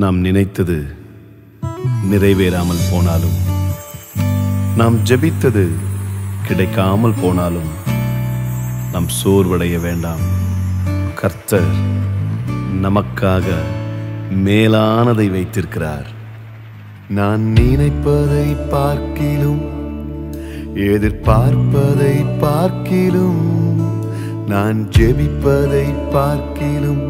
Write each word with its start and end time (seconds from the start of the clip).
நாம் 0.00 0.18
நினைத்தது 0.18 0.86
நிறைவேறாமல் 2.10 2.84
போனாலும் 2.90 3.38
நாம் 4.76 4.96
ஜெபித்தது 4.96 5.68
கிடைக்காமல் 6.46 7.14
போனாலும் 7.20 7.70
நாம் 8.92 9.08
சோர்வடைய 9.24 9.80
வேண்டாம். 9.80 10.22
கர்த்தர் 11.14 11.70
நமக்காக 12.82 13.44
மேலானதை 14.44 15.30
வைத்திருக்கிறார். 15.30 16.06
நான் 17.08 17.40
நினைப்பதை 17.40 18.56
பார்க்கிலும் 18.70 19.64
எதிர்பார்ப்பதை 20.74 22.38
பார்க்கிலும் 22.38 23.44
நான் 24.46 24.88
ஜெபிப்பதை 24.88 26.10
பார்க்கிலும் 26.10 27.04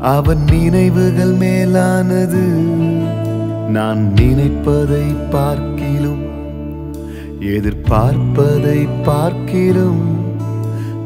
அவன் 0.00 0.44
நினைவுகள் 0.44 1.32
மேலானது. 1.32 2.44
நான் 3.68 4.12
நினைப்பதை 4.12 5.06
பார்க்கிலும் 5.30 6.24
எதிர்பார்ப்பதை 7.40 8.88
பார்க்கிலும் 9.04 10.04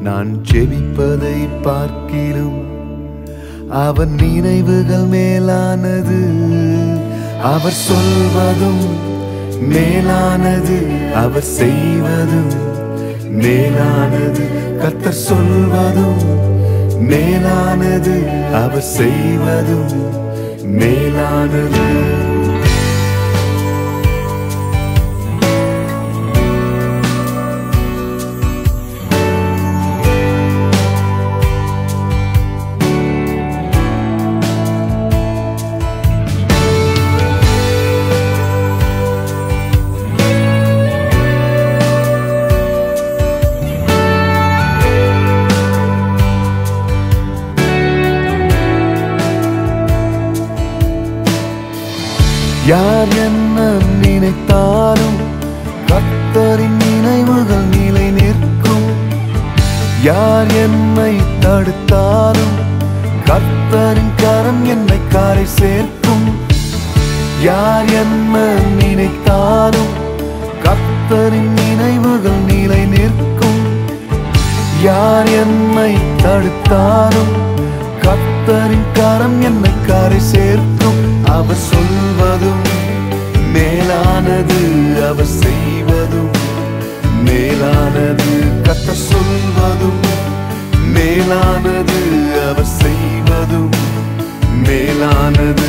நான் 0.02 0.40
செவிப்பதை 0.52 1.48
பார்க்கிலும் 1.62 2.58
அவன் 3.68 4.14
நினைவுகள் 4.14 5.04
மேலானது. 5.04 6.20
அவர் 7.42 7.78
சொல்வதும் 7.88 8.86
மேலானது 9.68 10.78
அவர் 11.14 11.42
செய்வதும் 11.42 12.52
மேலானது. 13.30 14.44
கத்த 14.78 15.08
சொல்வதும் 15.08 16.58
மேலானது 17.08 18.16
அவர் 18.52 18.88
செய்வதும் 18.96 19.92
மேலானது. 20.62 22.29
யார் 52.70 53.12
என்ன 53.26 53.58
நினைத்தாலும் 54.02 55.18
கத்தரின் 55.90 56.76
நினைவுகள் 56.82 57.64
நிலை 57.74 58.04
நிற்கும். 58.18 58.86
யார் 60.02 60.50
என்னை 60.64 61.14
தடுத்தாலும் 61.44 62.54
கத்தரின் 63.30 64.12
கரம் 64.22 64.62
என்னை 64.74 65.00
காரை 65.14 65.46
சேர்க்கும். 65.58 66.26
யார் 67.48 67.90
என்ன 68.02 68.44
நினைத்தாலும் 68.80 69.92
கத்தரின் 70.66 71.52
நினைவுகள் 71.60 72.42
நிலை 72.50 72.82
நிற்கும். 72.94 73.62
யார் 74.88 75.30
என்னை 75.42 75.92
தடுத்தாலும் 76.24 77.34
கத்தரின் 78.04 78.88
கரம் 78.92 79.40
என்னை 79.42 79.70
கரை 79.86 80.20
சேர்க்கும். 80.32 81.00
அவர் 81.24 81.62
சொல்வதும் 81.70 82.62
மேலானது 83.52 84.60
அவர் 85.08 85.32
செய்வதும் 85.42 86.34
மேலானது. 87.24 88.28
கத்த 88.62 88.88
சொல்வதும் 89.08 90.00
மேலானது 90.94 91.98
அவர் 92.48 92.72
செய்வதும் 92.82 93.70
மேலானது. 94.66 95.59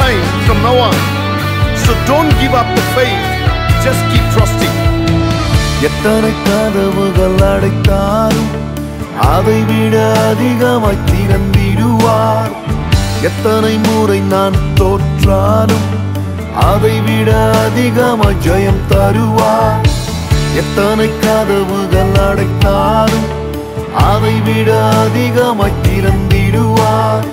Time 0.00 0.24
from 0.46 0.58
now 0.62 0.76
on. 0.80 0.96
So 1.82 1.90
don't 2.06 2.32
give 2.42 2.54
up 2.54 2.68
the 2.78 2.84
faith. 2.96 3.24
Just 3.84 4.02
keep 4.10 4.26
trusting. 4.34 4.76
எத்தனை 5.88 6.30
கதவுகள் 6.46 7.38
அடைத்தாலும் 7.50 8.50
அதை 9.28 9.60
விட 9.70 9.94
அதிகமாய் 10.24 11.04
திறந்திடுவார் 11.10 12.52
எத்தனை 13.28 13.72
முறை 13.86 14.18
நான் 14.32 14.58
தோற்றாலும் 14.80 15.88
அதை 16.68 16.94
விட 17.06 17.30
அதிகமாய் 17.64 18.38
ஜெயம் 18.46 18.84
தருவார் 18.92 19.88
எத்தனை 20.62 21.08
கதவுகள் 21.24 22.14
அடைத்தாலும் 22.28 23.28
அதை 24.08 24.36
விட 24.48 24.70
அதிகமாய் 25.00 25.80
திறந்திடுவார் 25.86 27.26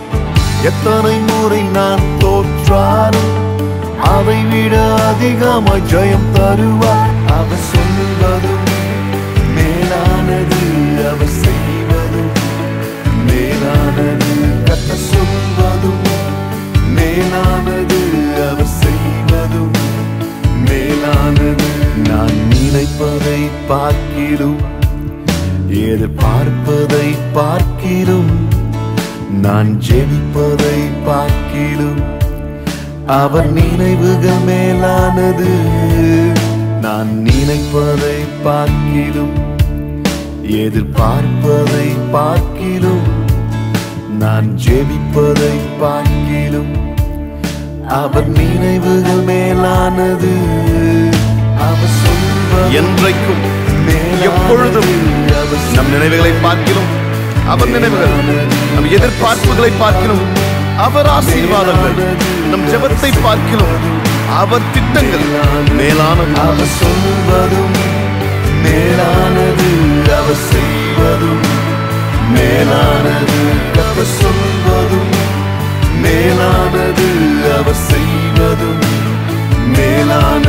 எத்தனை 0.67 1.15
முறை 1.27 1.61
நான் 1.75 2.05
தோற்றாலும் 2.21 3.33
அதை 4.13 4.39
விட 4.51 4.75
அதிகமாய் 5.09 5.85
ஜெயம் 5.91 6.27
தருவார். 6.35 7.13
அவர் 7.35 7.63
சொல்வதும் 7.69 8.65
மேலானது 9.55 10.61
அவர் 11.09 11.35
செய்வதும் 11.43 12.33
மேலானது. 13.27 14.31
கத்த 14.67 14.97
சொல்வதும் 15.09 16.03
மேலானது 16.97 18.01
அவர் 18.47 18.73
செய்வதும் 18.81 19.77
மேலானது. 20.67 21.69
நான் 22.09 22.37
நினைப்பதை 22.49 23.39
பார்க்கிலும் 23.71 24.59
எதிர்பார்ப்பதை 25.87 27.07
பார்க்கிலும் 27.33 28.33
நான் 29.35 29.71
ஜெபிப்பதை 29.79 30.77
பார்க்கிலும் 31.05 31.99
அவர் 33.13 33.49
நினைவுகள் 33.51 34.43
மேலானது 34.45 35.49
நான் 36.81 37.11
நினைப்பதை 37.23 38.17
பார்க்கிலும் 38.43 39.35
எதிர்பார்ப்பதை 40.57 41.87
பார்க்கிலும் 42.11 43.07
நான் 44.19 44.47
ஜெபிப்பதை 44.57 45.53
பார்க்கிலும் 45.81 46.73
அவர் 47.95 48.29
நினைவுகள் 48.29 49.23
மேலானது 49.23 50.33
அவர் 51.61 51.95
என்றைக்கும் 52.77 53.43
எப்பொழுதும் 54.23 54.93
நம் 55.75 55.91
நினைவுகளை 55.91 56.33
பார்க்கிலும் 56.41 56.89
அவர் 57.51 57.71
நினைவுகள் 57.71 58.15
நம் 58.75 58.89
எதிர்பார்ப்புகளை 58.91 59.71
பார்க்கிறோம் 59.79 60.25
அவர் 60.77 61.09
ஆசீர்வாதங்கள் 61.09 61.95
நம் 62.51 62.65
ஜபத்தை 62.71 63.11
பார்க்கிறோம் 63.19 63.77
அவர் 64.37 64.69
திட்டங்கள் 64.73 65.27
மேலான 65.77 66.25
அவர் 66.43 66.73
சொல்வதும் 66.73 67.77
மேலானது 68.63 69.69
அவர் 70.17 70.43
செய்வதும் 70.47 71.45
மேலானது 72.33 73.39
அவர் 73.83 74.11
சொல்வதும் 74.15 75.13
மேலானது 76.03 77.07
அவர் 77.53 77.81
செய்வதும் 77.87 78.83
மேலான 79.77 80.46